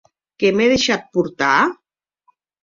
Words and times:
Que 0.43 0.49
m'è 0.55 0.69
deishat 0.71 1.05
portar! 1.17 1.51